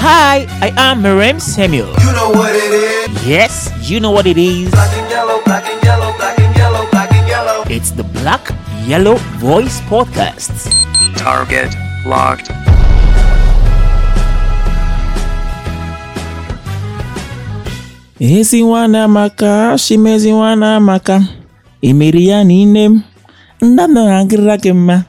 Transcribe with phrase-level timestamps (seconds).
[0.00, 1.92] Hi, I am Merem Samuel.
[2.00, 3.26] You know what it is.
[3.26, 4.70] Yes, you know what it is.
[4.70, 7.64] Black and yellow, black and yellow, black and yellow, black and yellow.
[7.68, 8.48] It's the Black
[8.86, 10.72] Yellow Voice Podcast.
[11.16, 11.74] Target
[12.06, 12.50] locked.
[18.20, 21.22] ezi nwana maka shimezi nwana maka
[21.82, 23.02] imeri ya n'ine m
[23.62, 25.02] ndanda na-agịrịra gị mma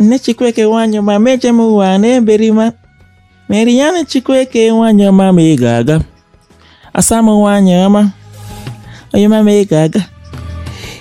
[0.00, 2.72] nne chikweke nwanyị ọma meje m ụwa na-eberi ma
[3.48, 6.00] meri ya na chikweke nwanyị ọma ma ị ga-aga
[6.94, 8.02] asa m nwanyị ọma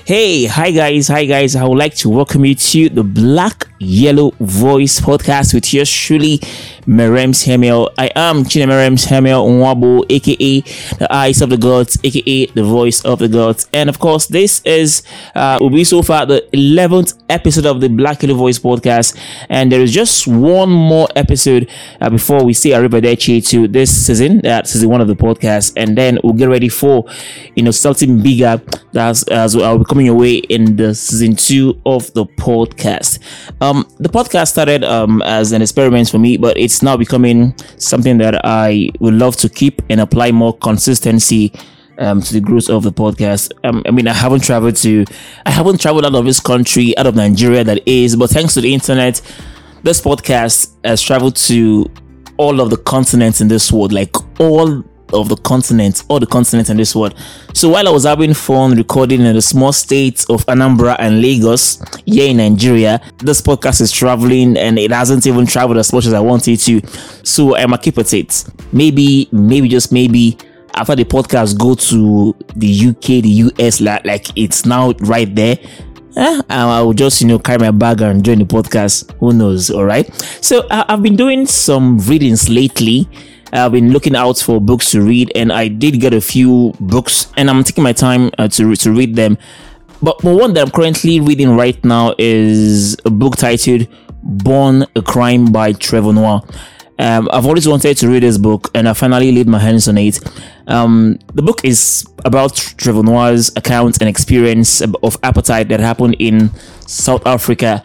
[0.05, 1.55] Hey, hi guys, hi guys.
[1.55, 6.39] I would like to welcome you to the Black Yellow Voice podcast with yours truly,
[6.87, 7.91] Merem Samuel.
[7.97, 10.61] I am Chine Merem Samuel Nwabo, aka
[10.97, 13.67] the Eyes of the Gods, aka the Voice of the Gods.
[13.73, 15.03] And of course, this is
[15.35, 19.17] uh will be so far the 11th episode of the Black Yellow Voice podcast.
[19.49, 21.69] And there is just one more episode
[22.01, 25.97] uh, before we say Arrivederci to this season, that season one of the podcast, and
[25.97, 27.05] then we'll get ready for
[27.55, 28.61] you know something bigger
[28.93, 33.19] that's as I'll be coming your way in the season two of the podcast.
[33.59, 38.17] Um, the podcast started um as an experiment for me, but it's now becoming something
[38.19, 41.51] that I would love to keep and apply more consistency
[41.97, 43.51] um, to the growth of the podcast.
[43.63, 45.05] Um, I mean, I haven't traveled to,
[45.45, 48.61] I haven't traveled out of this country, out of Nigeria, that is, but thanks to
[48.61, 49.21] the internet,
[49.83, 51.85] this podcast has traveled to
[52.37, 56.69] all of the continents in this world, like all of the continent, all the continents
[56.69, 57.15] in this world.
[57.53, 61.81] So while I was having fun recording in the small states of Anambra and Lagos
[62.05, 66.13] here in Nigeria, this podcast is traveling and it hasn't even traveled as much as
[66.13, 66.81] I wanted to.
[67.23, 68.43] So I'm a keep at it.
[68.71, 70.37] Maybe, maybe just maybe
[70.75, 75.57] after the podcast go to the UK, the US, like, like it's now right there.
[76.15, 79.11] Eh, I will just you know carry my bag and join the podcast.
[79.19, 79.71] Who knows?
[79.71, 80.13] All right.
[80.41, 83.09] So I, I've been doing some readings lately.
[83.53, 87.27] I've been looking out for books to read, and I did get a few books,
[87.37, 89.37] and I'm taking my time uh, to to read them.
[90.01, 93.87] But one that I'm currently reading right now is a book titled
[94.23, 96.43] "Born a Crime" by Trevor Noah.
[96.99, 99.97] Um, I've always wanted to read this book, and I finally laid my hands on
[99.97, 100.19] it.
[100.67, 104.91] Um, the book is about Trevor Noah's account and experience of
[105.21, 106.49] apartheid that happened in
[106.87, 107.83] South Africa.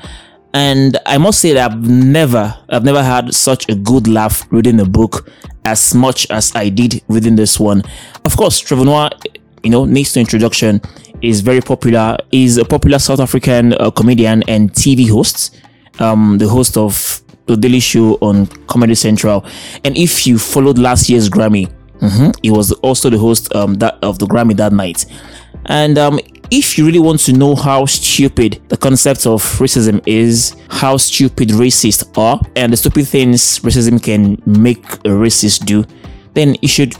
[0.54, 4.76] And I must say that I've never, I've never had such a good laugh reading
[4.78, 5.30] the book
[5.68, 7.82] as much as I did reading this one.
[8.24, 9.10] Of course, Trevor Noah,
[9.62, 10.80] you know, needs no introduction.
[11.20, 12.16] Is very popular.
[12.32, 15.56] Is a popular South African uh, comedian and TV host.
[15.98, 19.44] Um, the host of the Daily Show on Comedy Central.
[19.84, 21.68] And if you followed last year's Grammy,
[22.00, 25.04] mhm, he was also the host um, that of the Grammy that night.
[25.66, 26.20] And um,
[26.50, 31.50] if you really want to know how stupid the concept of racism is, how stupid
[31.50, 35.84] racists are, and the stupid things racism can make a racist do,
[36.34, 36.94] then you should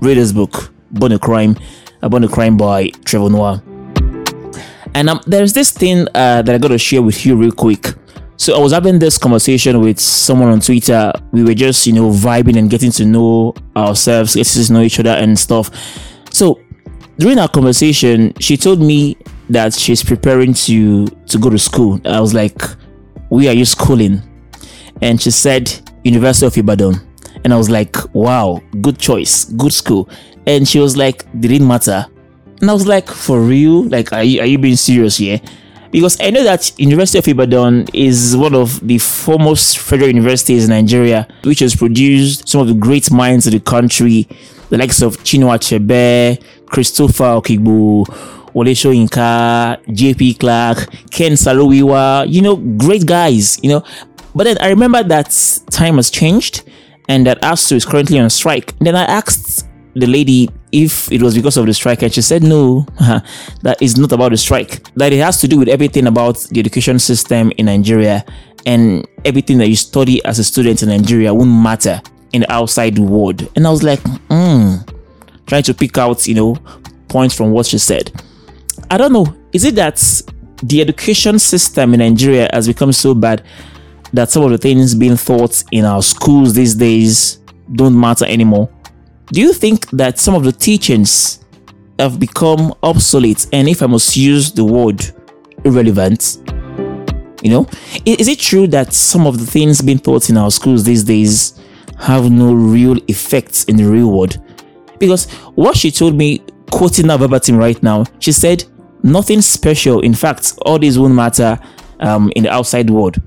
[0.00, 1.56] read this book, Born a Crime,
[2.02, 3.62] uh, Born a Crime by Trevor Noah.
[4.94, 7.94] And um, there's this thing uh, that I got to share with you real quick.
[8.36, 11.12] So I was having this conversation with someone on Twitter.
[11.30, 14.98] We were just, you know, vibing and getting to know ourselves, getting to know each
[14.98, 15.70] other and stuff.
[16.32, 16.58] So
[17.20, 19.14] during our conversation, she told me
[19.50, 22.00] that she's preparing to to go to school.
[22.06, 22.58] I was like,
[23.28, 24.22] "Where are you schooling?"
[25.02, 25.70] And she said,
[26.02, 26.98] "University of Ibadan."
[27.44, 30.08] And I was like, "Wow, good choice, good school."
[30.46, 32.06] And she was like, "Didn't matter?"
[32.62, 33.82] And I was like, "For real?
[33.84, 35.40] Like, are you are you being serious here?"
[35.90, 40.70] Because I know that University of Ibadan is one of the foremost federal universities in
[40.70, 44.28] Nigeria, which has produced some of the great minds of the country,
[44.70, 46.38] the likes of Chinua Achebe,
[46.70, 48.06] Christopher Okigbo,
[48.54, 53.84] Wole Soyinka, JP Clark, Ken Saro-Wiwa, you know, great guys, you know.
[54.34, 55.36] But then I remember that
[55.70, 56.62] time has changed
[57.08, 58.76] and that ASUU is currently on strike.
[58.78, 62.42] Then I asked the lady if it was because of the strike and she said
[62.42, 62.86] no
[63.62, 66.60] that is not about the strike that it has to do with everything about the
[66.60, 68.24] education system in nigeria
[68.66, 72.00] and everything that you study as a student in nigeria won't matter
[72.32, 74.00] in the outside world and i was like
[74.30, 74.76] hmm
[75.50, 76.54] trying to pick out you know
[77.08, 78.10] points from what she said.
[78.88, 79.36] I don't know.
[79.52, 79.96] Is it that
[80.62, 83.42] the education system in nigeria has become so bad
[84.12, 87.40] that some of the things being taught in our schools these days
[87.74, 88.68] don't matter anymore?
[89.32, 91.44] Do you think that some of the teachings
[91.98, 95.04] have become obsolete and if i must use the word
[95.64, 96.38] irrelevant?
[97.42, 97.66] You know
[98.06, 101.58] is it true that some of the things being taught in our schools these days
[101.98, 104.38] have no real effects in the real world
[105.00, 108.64] because what she told me quoting her verbatim right now she said
[109.02, 111.58] nothing special in fact all these won't matter
[111.98, 113.20] um, in the outside world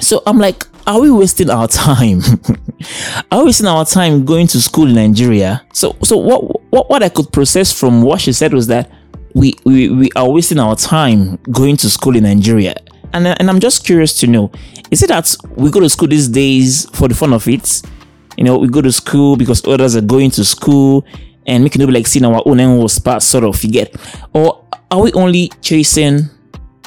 [0.00, 2.20] so i'm like are we wasting our time?
[3.32, 5.66] are we wasting our time going to school in Nigeria?
[5.72, 8.90] So, so what, what, what I could process from what she said was that
[9.34, 12.74] we, we, we are wasting our time going to school in Nigeria.
[13.12, 14.50] And, and I'm just curious to know,
[14.90, 17.82] is it that we go to school these days for the fun of it?
[18.36, 21.06] You know, we go to school because others are going to school
[21.46, 23.94] and making it like seeing our own annual spot sort of, you get?
[24.32, 26.22] Or are we only chasing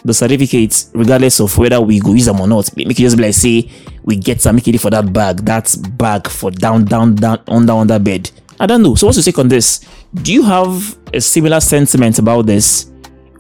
[0.04, 2.76] the certificates regardless of whether we go use them or not?
[2.76, 3.70] Make it just be like, say,
[4.04, 8.00] we get some, it for that bag, that's bag for down, down, down, under, under
[8.00, 8.30] bed.
[8.60, 8.96] I don't know.
[8.96, 9.86] So what's your take on this?
[10.14, 12.92] Do you have a similar sentiment about this?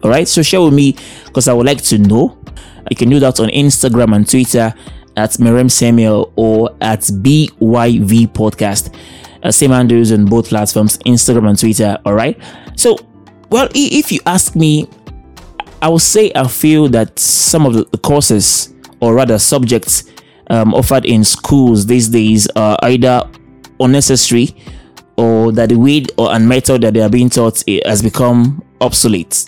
[0.01, 0.95] All right, so share with me
[1.25, 2.37] because I would like to know.
[2.89, 4.73] You can do that on Instagram and Twitter
[5.19, 8.95] at Merem Samuel or at BYV Podcast.
[9.43, 11.97] Uh, same handles on both platforms, Instagram and Twitter.
[12.05, 12.39] All right.
[12.75, 12.97] So,
[13.49, 14.87] well, if you ask me,
[15.81, 20.05] I will say I feel that some of the courses, or rather subjects,
[20.49, 23.29] um, offered in schools these days are either
[23.79, 24.55] unnecessary
[25.17, 29.45] or that the way or and method that they are being taught has become obsolete.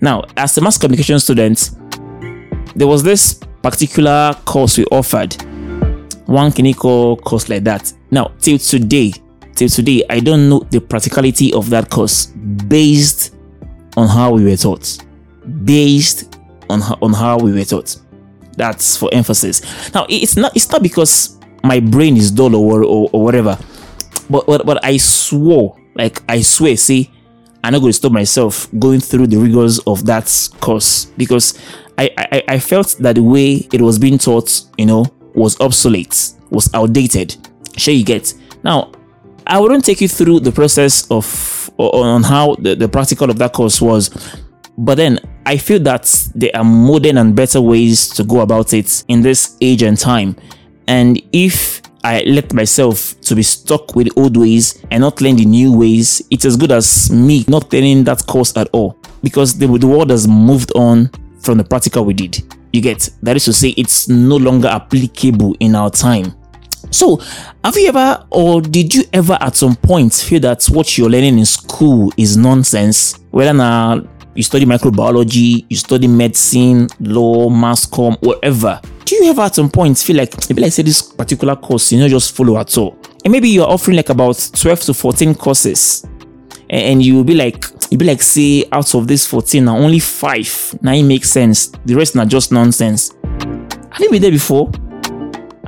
[0.00, 1.70] Now, as a mass communication student,
[2.76, 5.32] there was this particular course we offered,
[6.26, 7.90] one clinical course like that.
[8.10, 9.12] Now, till today,
[9.54, 13.34] till today, I don't know the practicality of that course based
[13.96, 14.98] on how we were taught.
[15.64, 16.38] Based
[16.68, 17.96] on on how we were taught.
[18.58, 19.62] That's for emphasis.
[19.94, 23.58] Now, it's not it's not because my brain is dull or or, or whatever,
[24.28, 27.10] but, but but I swore, like I swear, see,
[27.64, 31.58] I'm not going to stop myself going through the rigors of that course because
[31.98, 36.32] I, I I felt that the way it was being taught, you know, was obsolete,
[36.50, 37.36] was outdated.
[37.76, 38.34] Sure, you get.
[38.62, 38.92] Now,
[39.46, 43.52] I wouldn't take you through the process of on how the, the practical of that
[43.52, 44.10] course was,
[44.78, 49.04] but then I feel that there are modern and better ways to go about it
[49.08, 50.36] in this age and time.
[50.86, 55.44] And if I let myself to be stuck with old ways and not learn the
[55.44, 58.98] new ways, it's as good as me not learning that course at all.
[59.22, 61.10] Because the, the world has moved on
[61.44, 62.42] from the practical we did.
[62.72, 66.34] You get that is to say, it's no longer applicable in our time.
[66.90, 67.16] So,
[67.64, 71.38] have you ever or did you ever at some point feel that what you're learning
[71.38, 73.18] in school is nonsense?
[73.30, 74.02] Whether now
[74.34, 78.80] you study microbiology, you study medicine, law, mass comm, whatever.
[79.04, 81.98] Do you ever at some point feel like maybe like say this particular course you
[81.98, 82.98] know just follow at all?
[83.24, 86.06] And maybe you're offering like about 12 to 14 courses.
[86.70, 90.76] And, you'll be like you'll be like say out of this 14 now only five
[90.82, 91.68] now it makes sense.
[91.84, 93.12] The rest are just nonsense.
[93.22, 94.70] Have you been there before?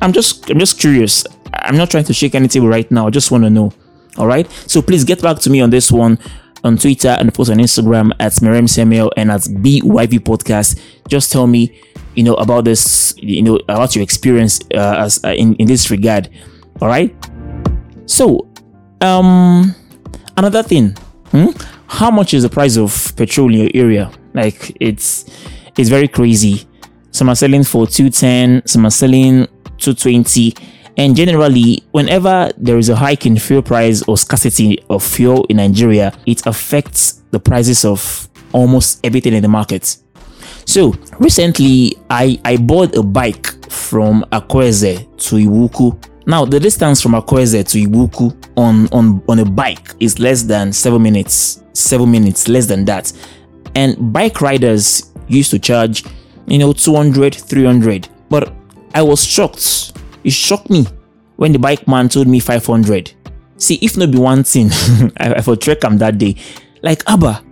[0.01, 1.25] I'm just I'm just curious.
[1.53, 3.07] I'm not trying to shake any table right now.
[3.07, 3.73] I just want to know.
[4.17, 4.51] All right.
[4.67, 6.19] So please get back to me on this one
[6.65, 10.79] on Twitter and post on Instagram at Merem Samuel and at BYV Podcast.
[11.09, 11.81] Just tell me,
[12.15, 15.91] you know, about this, you know, about your experience uh, as uh, in in this
[15.91, 16.29] regard.
[16.81, 17.15] All right.
[18.07, 18.49] So,
[19.01, 19.75] um,
[20.37, 20.91] another thing,
[21.31, 21.49] hmm?
[21.87, 24.11] how much is the price of petrol in your area?
[24.35, 25.25] Like it's
[25.77, 26.67] it's very crazy.
[27.11, 29.47] Some are selling for 210, some are selling
[29.79, 30.55] 220.
[30.99, 35.59] And generally, whenever there is a hike in fuel price or scarcity of fuel in
[35.59, 39.97] Nigeria, it affects the prices of almost everything in the market.
[40.65, 44.99] So recently, I, I bought a bike from Akweze
[45.29, 46.03] to Iwuku.
[46.29, 50.73] Now, the distance from Akweze to Iwuku on, on, on a bike is less than
[50.73, 51.63] seven minutes.
[51.73, 53.13] Seven minutes, less than that.
[53.77, 56.05] And bike riders used to charge,
[56.49, 58.09] you know, 200, 300.
[58.29, 58.53] But
[58.93, 59.93] I was shocked.
[60.25, 60.87] It shocked me
[61.37, 63.13] when the bike man told me 500.
[63.59, 64.71] See, if not be one thing,
[65.19, 66.37] I, for trek that day.
[66.83, 67.43] Like, Abba,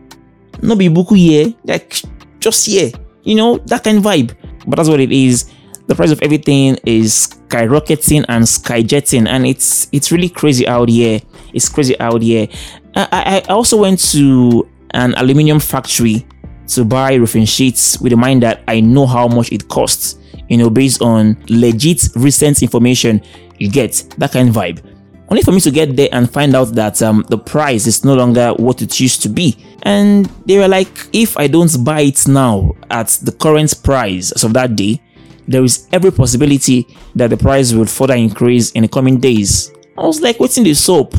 [0.62, 2.00] no be buku here, like
[2.40, 2.90] just here,
[3.22, 4.34] you know, that kind of vibe.
[4.66, 5.50] But that's what it is.
[5.86, 11.20] The price of everything is skyrocketing and skyjetting, and it's it's really crazy out here.
[11.52, 12.48] It's crazy out here.
[12.96, 16.26] I, I also went to an aluminium factory
[16.68, 20.16] to buy roofing sheets with the mind that I know how much it costs,
[20.48, 23.20] you know, based on legit recent information
[23.58, 24.82] you get, that kind of vibe.
[25.28, 28.14] Only for me to get there and find out that um, the price is no
[28.14, 29.56] longer what it used to be.
[29.82, 34.44] And they were like, if I don't buy it now at the current price as
[34.44, 35.00] of that day,
[35.46, 39.72] there is every possibility that the price will further increase in the coming days.
[39.96, 41.14] I was like, what's in the soap?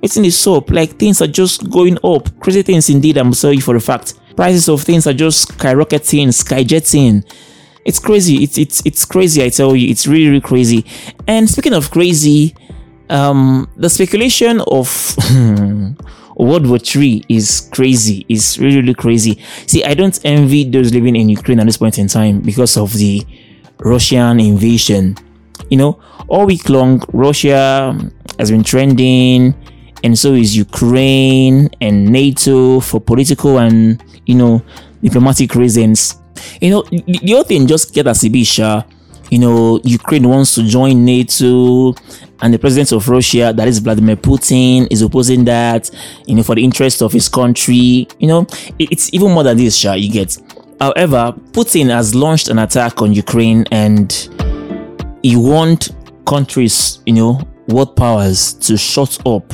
[0.00, 0.70] What's in the soap?
[0.70, 2.38] Like things are just going up.
[2.40, 4.14] Crazy things indeed, I'm sorry for the fact.
[4.36, 7.24] Prices of things are just skyrocketing, skyjetting.
[7.84, 8.42] It's crazy.
[8.44, 9.88] It's it's it's crazy, I tell you.
[9.88, 10.84] It's really, really crazy.
[11.26, 12.54] And speaking of crazy,
[13.08, 15.16] um the speculation of
[16.36, 18.24] World War III is crazy.
[18.28, 19.42] It's really, really crazy.
[19.66, 22.92] See, I don't envy those living in Ukraine at this point in time because of
[22.92, 23.26] the
[23.80, 25.16] Russian invasion
[25.70, 27.94] You know, all week long, Russia
[28.38, 29.54] has been trending,
[30.02, 34.62] and so is Ukraine and NATO for political and you know
[35.02, 36.16] diplomatic reasons.
[36.60, 38.84] You know, the, the whole thing just get as a bisha.
[39.30, 41.92] You know, Ukraine wants to join NATO,
[42.40, 45.90] and the president of Russia, that is Vladimir Putin, is opposing that.
[46.26, 48.08] You know, for the interest of his country.
[48.18, 48.46] You know,
[48.78, 49.94] it's even more than this, Sha.
[49.94, 50.38] You get.
[50.80, 54.12] However, Putin has launched an attack on Ukraine, and
[55.22, 55.90] he want
[56.26, 59.52] countries, you know, world powers to shut up,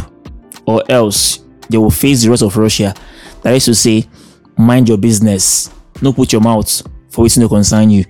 [0.66, 2.94] or else they will face the rest of Russia.
[3.42, 4.06] That is to say,
[4.56, 5.70] mind your business,
[6.02, 8.04] no put your mouth for what's no concern you.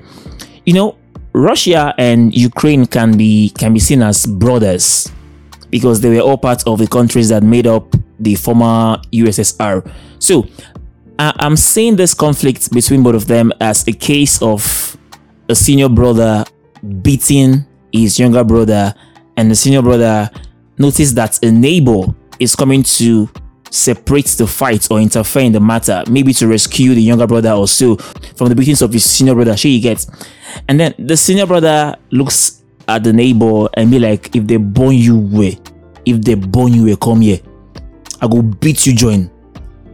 [0.64, 0.99] You know,
[1.33, 5.11] Russia and Ukraine can be can be seen as brothers
[5.71, 9.90] because they were all part of the countries that made up the former USSR.
[10.21, 10.47] So
[11.18, 14.97] I'm seeing this conflict between both of them as a case of
[15.49, 16.44] a senior brother
[17.02, 18.94] beating his younger brother,
[19.37, 20.28] and the senior brother
[20.78, 22.02] noticed that a neighbor
[22.40, 23.28] is coming to
[23.71, 27.68] separate the fight or interfere in the matter, maybe to rescue the younger brother or
[27.68, 27.97] so
[28.37, 29.56] from the beatings of his senior brother.
[29.56, 30.06] She gets,
[30.68, 34.94] and then the senior brother looks at the neighbor and be like, "If they burn
[34.94, 35.59] you way,
[36.04, 37.38] if they burn you way, come here,
[38.21, 39.30] I go beat you join."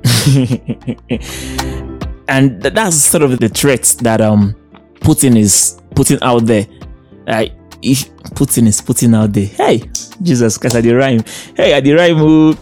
[2.28, 4.54] and th- that's sort of the threat that um
[5.00, 6.66] Putin is putting out there.
[7.26, 7.46] Uh,
[7.82, 9.82] if Putin is putting out there, hey,
[10.22, 11.24] Jesus Christ, I the rhyme.
[11.56, 12.16] Hey, I the rhyme.
[12.18, 12.56] oh.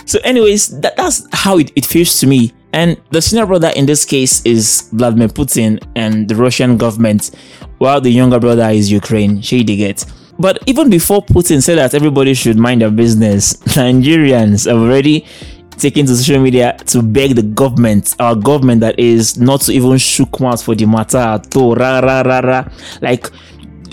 [0.06, 2.52] so, anyways, that, that's how it, it feels to me.
[2.72, 7.30] And the senior brother in this case is Vladimir Putin and the Russian government,
[7.78, 9.40] while the younger brother is Ukraine.
[9.40, 10.04] Shady get.
[10.40, 15.26] But even before Putin said that everybody should mind their business, Nigerians have already
[15.72, 19.98] taken to social media to beg the government, our government that is, not to even
[19.98, 21.74] shook mouth for the matter at all.
[21.74, 22.64] Ra, ra, ra, ra.
[23.02, 23.28] Like,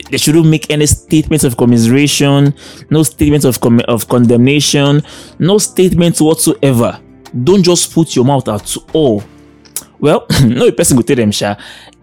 [0.10, 2.54] they shouldn't make any statements of commiseration,
[2.90, 5.02] no statements of com- of condemnation,
[5.40, 6.98] no statements whatsoever.
[7.44, 9.22] Don't just put your mouth at all.
[10.00, 11.56] Well, no person could tell them, Sha.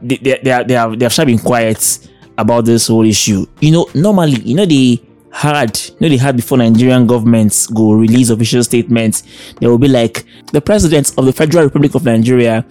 [0.02, 3.46] They, they, they, are, they, have, they have been quiet about this whole issue.
[3.60, 7.92] You know, normally, you know, they had, you know, they had before Nigerian governments go
[7.92, 9.22] release official statements.
[9.60, 12.64] They will be like, the president of the Federal Republic of Nigeria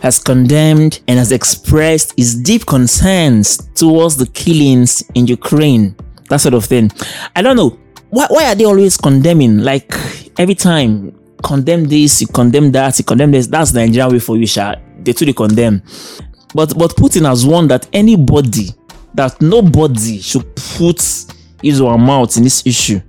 [0.00, 5.94] has condemned and has expressed his deep concerns towards the killings in Ukraine.
[6.28, 6.90] That sort of thing.
[7.34, 7.78] I don't know.
[8.10, 9.58] Why, why are they always condemning?
[9.58, 9.92] Like
[10.38, 13.46] every time, condemn this, you condemn that, you condemn this.
[13.46, 14.74] That's the Nigerian way for you, Sha.
[14.98, 15.82] They they condemn.
[16.54, 18.70] But but Putin has warned that anybody,
[19.16, 20.44] that nobody should
[20.76, 21.00] put
[21.62, 23.00] his or her mouth in this issue.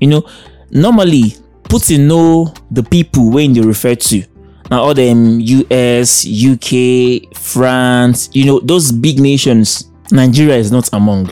[0.00, 0.28] You know,
[0.70, 4.22] normally Putin know the people when they refer to.
[4.70, 11.30] Now all them US, UK, France, you know, those big nations, Nigeria is not among.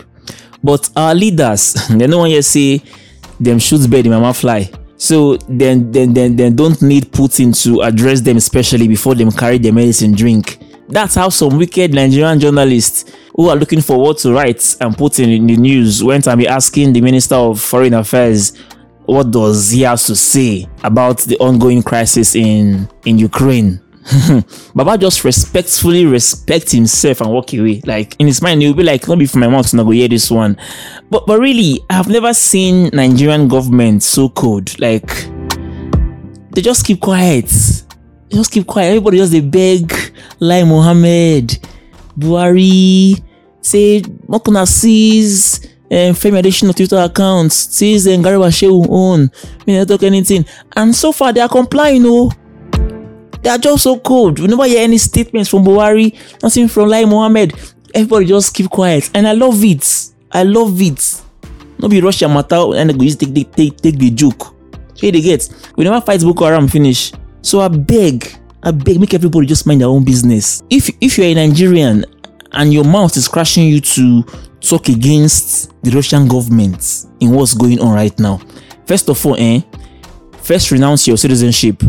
[0.62, 2.82] But our leaders, they no one yet say
[3.38, 4.70] them shoots bird in mama fly.
[4.96, 9.58] So then then then then don't need Putin to address them especially before them carry
[9.58, 10.58] their medicine drink.
[10.88, 13.04] That's how some wicked Nigerian journalists
[13.40, 16.46] who are looking for what to write and put in, the news went and be
[16.46, 18.54] asking the Minister of Foreign Affairs
[19.06, 23.80] what does he have to say about the ongoing crisis in in Ukraine.
[24.74, 27.80] Baba just respectfully respect himself and walk away.
[27.86, 30.06] Like in his mind, he'll be like, "Not be from my mouth, not go hear
[30.08, 30.58] this one."
[31.08, 34.78] But but really, I've never seen Nigerian government so cold.
[34.78, 35.08] Like
[36.52, 37.48] they just keep quiet.
[38.28, 38.88] They just keep quiet.
[38.88, 39.94] Everybody just they beg,
[40.40, 41.58] Lai Mohammed,
[42.18, 43.22] Buhari,
[43.70, 45.60] say, Mokuna seize
[45.90, 49.30] um, Femi Adesina Twitter account, seize um, Garba Shehu own,
[49.66, 50.44] we never talk anything.
[50.76, 52.30] And so far they are complying, oh.
[53.42, 54.38] They are just so cold.
[54.38, 57.54] We never hear any statements from Buhari, nothing from Lai Mohammed.
[57.94, 59.08] Everybody just keep quiet.
[59.14, 60.10] And I love it.
[60.30, 61.22] I love it.
[61.78, 64.54] No be Russia matter and go use take, take, take, take the joke.
[64.94, 65.48] Shey they get.
[65.76, 67.12] We never fight Boko Haram finish.
[67.40, 68.30] So I beg,
[68.62, 70.62] I beg, make everybody just mind their own business.
[70.68, 72.04] If if you're a Nigerian
[72.52, 74.22] and your mouth is crashing you to
[74.60, 78.40] talk against the Russian government in what's going on right now,
[78.86, 79.60] first of all, eh,
[80.42, 81.82] first renounce your citizenship.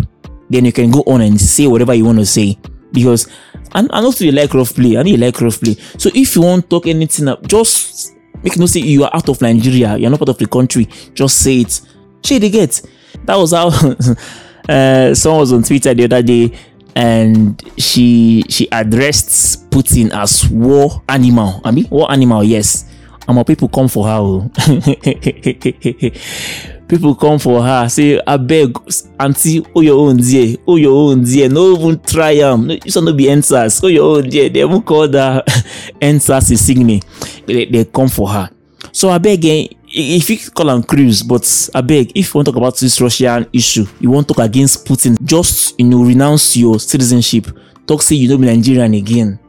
[0.50, 2.58] Then you can go on and say whatever you want to say.
[2.92, 3.30] Because
[3.74, 4.98] I, I know you like rough play.
[4.98, 5.76] I know you like rough play.
[5.98, 9.30] So if you want to talk anything up, just make no say you are out
[9.30, 10.86] of Nigeria, you're not part of the country.
[11.14, 11.82] Just say it.
[12.24, 12.82] Shey they get.
[13.26, 13.68] That was how
[14.70, 16.58] uh, someone was on Twitter the other day
[16.96, 21.62] and she she addressed Putin as war animal.
[21.64, 22.86] I mean war animal, yes.
[23.28, 24.18] And more people come for her.
[24.18, 24.50] oh.
[26.92, 28.76] people come for her say abeg
[29.18, 32.94] aunty hold your own there hold your own there no even try am no this
[32.98, 35.48] one no be endsars hold your own there they even call that
[36.02, 37.00] endsars insigne
[37.46, 38.50] they, they come for her
[38.92, 41.44] so abeg eh if you call am cruise but
[41.76, 45.78] abeg if you wan talk about this russian issue you wan talk against putin just
[45.80, 47.48] you know renounce your citizenship.
[47.88, 49.40] Talk say you no be nigerian again.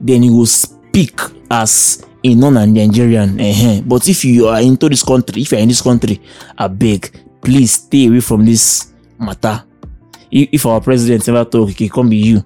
[0.00, 1.18] Then you go speak
[1.50, 5.68] as a non-nigerian uh but if you are into this country if you are in
[5.68, 6.20] this country
[6.58, 9.64] abeg please stay away from this matter.
[10.30, 12.44] If, if our president never talk e come be you.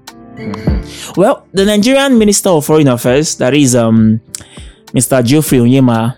[1.17, 4.21] Well the nigerian minister of foreign affairs that is um
[4.95, 6.17] mr geoffrey onyema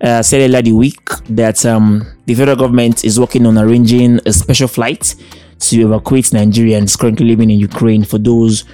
[0.00, 4.32] uh, said earlier the week that um, the federal government is working on arranging a
[4.32, 5.14] special flight
[5.58, 8.64] to evacuate Nigerians currently living in Ukraine for those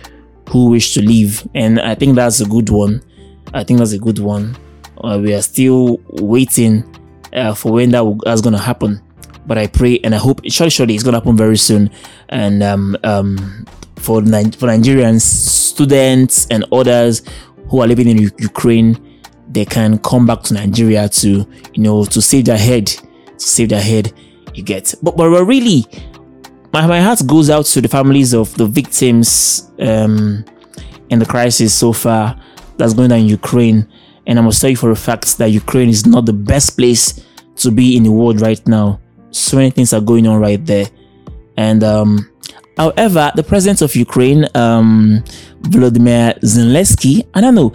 [0.49, 1.47] who wish to leave.
[1.55, 3.02] And I think that's a good one.
[3.55, 4.57] I think that's a good one.
[5.02, 6.85] Uh, we are still waiting
[7.33, 9.00] uh, for when that that's going to happen.
[9.47, 11.91] But I pray and I hope, surely, surely, it's going to happen very soon.
[12.29, 17.23] And um, um, for, Ni- for Nigerians, students, and others
[17.69, 18.99] who are living in U- Ukraine,
[19.53, 21.29] they can come back to Nigeria to,
[21.75, 23.01] you know, to save their head, to
[23.39, 24.13] save their head.
[24.55, 25.87] You get, but but really,
[26.73, 30.45] my, my heart goes out to the families of the victims um,
[31.11, 32.39] in the crisis so far
[32.77, 33.87] that's going on in Ukraine.
[34.27, 37.25] And I must tell you for a fact that Ukraine is not the best place
[37.57, 39.01] to be in the world right now.
[39.31, 40.87] So many things are going on right there.
[41.57, 42.31] And um,
[42.77, 45.23] however, the president of Ukraine, um,
[45.63, 47.73] Volodymyr Zelensky, I don't know,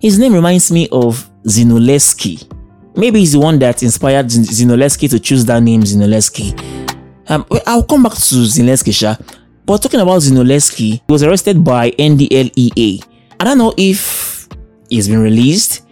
[0.00, 2.50] his name reminds me of Zinoleesky.
[2.96, 6.58] Maybe he's the one that inspired Zin- Zinoleesky to choose that name, Zinoleesky.
[7.28, 9.16] Um, I'll come back to Zelensky, Sha.
[9.64, 13.04] But talking about Zinoleesky, he was arrested by NDLEA.
[13.40, 14.48] I don't know if
[14.88, 15.82] he's been released,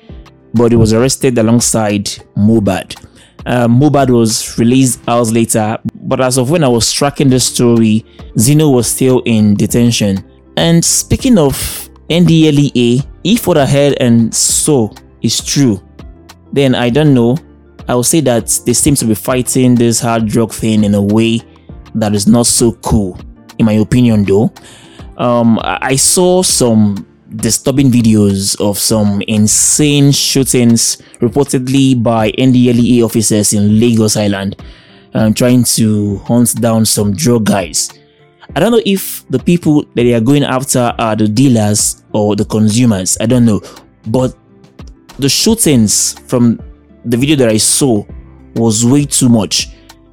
[0.54, 2.04] but he was arrested alongside
[2.36, 2.96] Mohbad.
[3.46, 8.06] Um, Mohbad was released hours later, but as of when I was tracking the story,
[8.38, 10.24] Zino was still in detention.
[10.56, 11.52] And speaking of
[12.08, 14.90] NDLEA, if what I heard and saw
[15.22, 15.82] is true,
[16.52, 17.38] then I don't know.
[17.88, 21.02] I will say that they seem to be fighting this hard drug thing in a
[21.02, 21.40] way
[21.94, 23.18] that is not so cool,
[23.58, 24.52] in my opinion, though.
[25.16, 27.06] Um, I saw some
[27.36, 34.56] disturbing videos of some insane shootings reportedly by NDLEA officers in Lagos Island,
[35.14, 37.90] um, trying to hunt down some drug guys.
[38.54, 42.34] I don't know if the people that they are going after are the dealers or
[42.36, 43.18] the consumers.
[43.20, 43.60] I don't know,
[44.06, 44.34] but
[45.18, 46.60] the shootings from
[47.04, 48.04] the video that I saw
[48.54, 49.68] was way too much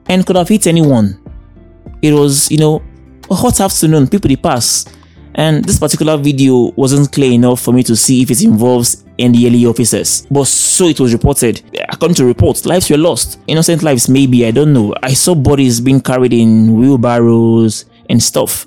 [0.09, 1.17] and could have hit anyone.
[2.01, 2.83] It was, you know,
[3.29, 4.85] a hot afternoon, people they pass.
[5.35, 9.69] And this particular video wasn't clear enough for me to see if it involves NDLE
[9.69, 10.27] officers.
[10.29, 11.61] But so it was reported.
[11.87, 13.39] According to reports, lives were lost.
[13.47, 14.93] Innocent lives, maybe, I don't know.
[15.01, 18.65] I saw bodies being carried in wheelbarrows and stuff.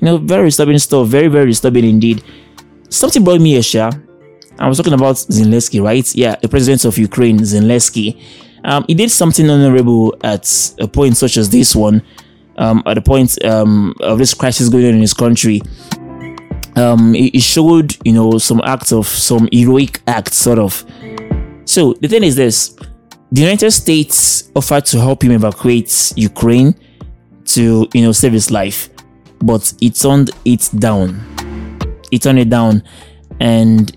[0.00, 1.06] You know, very disturbing stuff.
[1.06, 2.24] Very, very disturbing indeed.
[2.94, 3.90] Something brought me here, Sha.
[4.56, 6.14] I was talking about Zelensky, right?
[6.14, 8.22] Yeah, the president of Ukraine, Zelensky.
[8.62, 12.02] Um, he did something honorable at a point such as this one,
[12.56, 15.60] um, at the point um, of this crisis going on in his country.
[16.76, 20.84] Um, he, he showed, you know, some acts of some heroic acts, sort of.
[21.64, 22.76] So the thing is this:
[23.32, 26.76] the United States offered to help him evacuate Ukraine
[27.46, 28.88] to, you know, save his life,
[29.40, 31.33] but he turned it down.
[32.10, 32.82] He turned it down,
[33.40, 33.96] and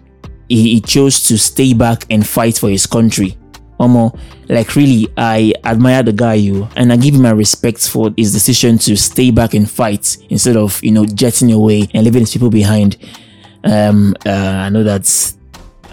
[0.49, 3.37] he, he chose to stay back and fight for his country.
[3.79, 4.17] Omo,
[4.49, 8.33] like really, I admire the guy, you, and I give him my respect for his
[8.33, 12.33] decision to stay back and fight instead of you know jetting away and leaving his
[12.33, 12.97] people behind.
[13.63, 15.33] Um, uh, I know that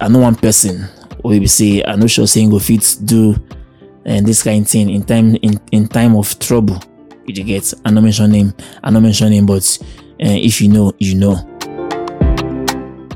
[0.00, 0.88] I know one person
[1.22, 3.35] will say I know sure saying go fit do
[4.05, 6.83] and this kind of thing in time in, in time of trouble.
[7.27, 9.79] You get I don't mention name, I don't mention name, but
[10.22, 11.50] uh, if you know, you know.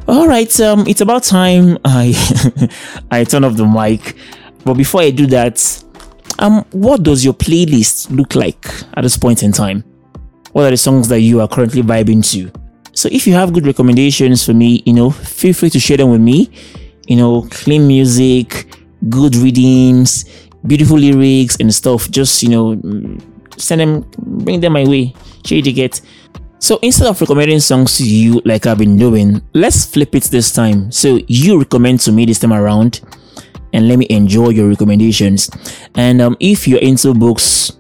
[0.09, 2.15] All right, um, it's about time I
[3.11, 4.17] I turn off the mic.
[4.65, 5.85] But before I do that,
[6.39, 9.85] um, what does your playlist look like at this point in time?
[10.53, 12.51] What are the songs that you are currently vibing to?
[12.95, 16.11] So if you have good recommendations for me, you know, feel free to share them
[16.11, 16.51] with me.
[17.07, 18.65] You know, clean music,
[19.11, 20.25] good readings,
[20.67, 22.11] beautiful lyrics and stuff.
[22.11, 23.21] Just you know, mm,
[23.61, 25.13] send them, bring them my way.
[25.45, 26.01] Share to get.
[26.61, 30.53] So instead of recommending songs to you like I've been doing, let's flip it this
[30.53, 30.91] time.
[30.91, 33.01] So you recommend to me this time around,
[33.73, 35.51] and let me enjoy your recommendations.
[35.95, 37.73] And um, if you're into books,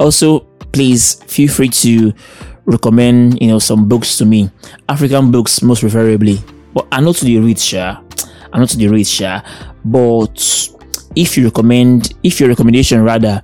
[0.00, 0.40] also
[0.72, 2.12] please feel free to
[2.66, 4.50] recommend you know some books to me,
[4.88, 6.38] African books most preferably.
[6.72, 7.98] But I know to the read, sure.
[8.52, 9.42] I know to the read, sure.
[9.84, 10.70] But
[11.14, 13.42] if you recommend, if your recommendation rather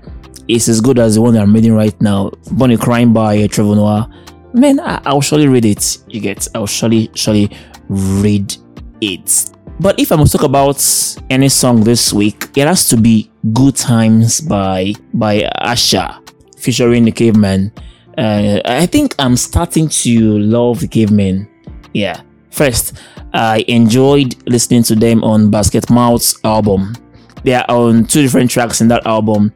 [0.48, 2.30] is as good as the one that I'm reading right now.
[2.50, 4.10] Born a Crime by Trevor Noah.
[4.52, 5.98] Man, I, I'll surely read it.
[6.08, 7.50] You get, I'll surely, surely
[7.88, 8.56] read
[9.00, 9.50] it.
[9.78, 10.84] But if I must talk about
[11.30, 16.20] any song this week, it has to be "Good Times" by by Asa,
[16.58, 17.72] featuring the Caveman.
[18.18, 21.48] Uh, I think I'm starting to love the Cavemen.
[21.94, 22.20] Yeah.
[22.50, 23.00] First,
[23.32, 26.94] I enjoyed listening to them on Basket Mouth's album.
[27.44, 29.52] They are on two different tracks in that album.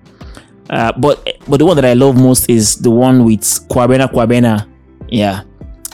[0.70, 4.66] Uh, but but the one that I love most is the one with Kwabena Kwabena.
[5.14, 5.42] Yeah.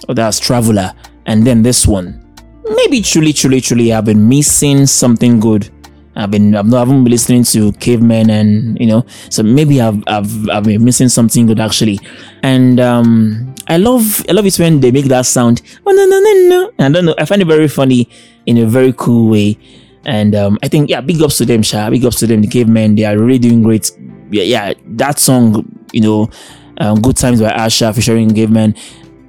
[0.08, 0.92] Oh, that's Traveler.
[1.26, 2.24] And then this one.
[2.64, 5.68] Maybe truly, truly, truly I've been missing something good.
[6.16, 10.50] I've been I've not been listening to cavemen and you know so maybe I've I've
[10.50, 12.00] I've been missing something good actually.
[12.42, 15.62] And um I love I love it when they make that sound.
[15.86, 16.84] Oh no no no no.
[16.84, 17.14] I don't know.
[17.18, 18.08] I find it very funny
[18.46, 19.58] in a very cool way.
[20.06, 21.90] And um, I think yeah, big ups to them, Sha.
[21.90, 22.94] Big ups to them, the cavemen.
[22.94, 23.90] They are really doing great.
[24.30, 24.74] Yeah, yeah.
[24.86, 26.30] That song, you know,
[26.78, 28.74] um, "Good Times" by Asa featuring Cavemen.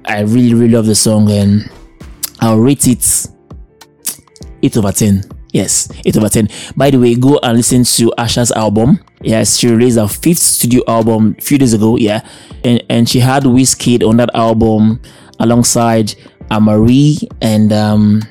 [0.04, 1.70] I really really love the song, and
[2.40, 3.26] I'll rate it
[4.62, 5.22] eight over ten.
[5.52, 6.48] Yes, eight over ten.
[6.76, 9.00] By the way, go and listen to Asa's album.
[9.20, 11.96] Yes, she released her fifth studio album a few days ago.
[11.96, 12.26] Yeah,
[12.64, 15.00] and and she had Wizkid on that album
[15.38, 16.14] alongside
[16.50, 18.22] Amaarae and um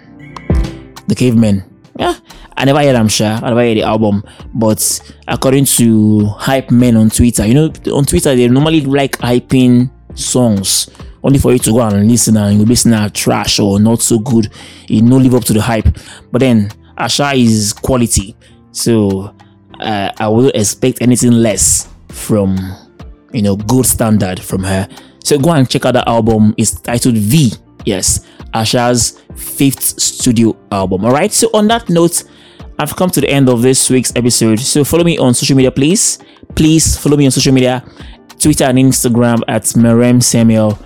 [1.07, 1.63] the Cavemen.
[1.99, 2.15] Yeah,
[2.57, 3.27] I never heard I'm sure.
[3.27, 8.05] I never heard the album, but according to hype men on Twitter, you know, on
[8.05, 10.89] Twitter they normally like hyping songs
[11.23, 14.01] only for you to go and listen and you'll be listen to trash or not
[14.01, 14.51] so good.
[14.87, 15.87] You no live up to the hype.
[16.31, 18.35] But then Asa is quality,
[18.71, 19.35] so
[19.79, 22.57] uh, I will expect anything less from
[23.33, 24.87] you know good standard from her.
[25.23, 26.53] So go and check out the album.
[26.57, 27.53] It's titled V.
[27.85, 31.05] Yes, Asa's fifth studio album.
[31.05, 31.31] All right.
[31.31, 32.23] So on that note,
[32.79, 34.59] I've come to the end of this week's episode.
[34.59, 36.19] So follow me on social media, please.
[36.55, 37.83] Please follow me on social media,
[38.39, 40.77] Twitter and Instagram at Merem Samuel.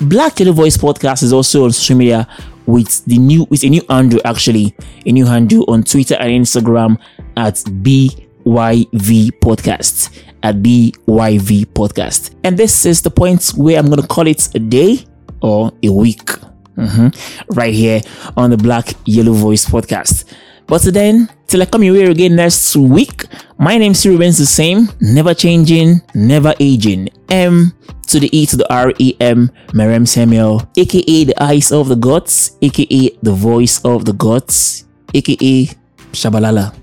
[0.00, 2.26] Black Yellow Voice Podcast is also on social media
[2.66, 6.98] with the new with a new handle actually, a new handle on Twitter and Instagram
[7.36, 10.10] at BYV Podcast
[10.42, 12.34] at BYV Podcast.
[12.44, 15.04] And this is the point where I'm gonna call it a day
[15.42, 16.30] or a week.
[16.78, 17.14] Mhm.
[17.54, 18.00] Right here
[18.36, 20.24] on the Black Yellow Voice Podcast.
[20.66, 23.24] But then, till I come your way again next week,
[23.58, 27.08] my name still remains the same, never changing, never aging.
[27.28, 27.72] M
[28.06, 31.96] to the E to the R E M, Merem Samuel, aka the eyes of the
[31.96, 35.66] gods, aka the voice of the gods, aka
[36.12, 36.74] Shabalala,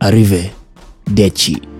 [0.00, 0.54] Arrive,
[1.06, 1.77] Dechi.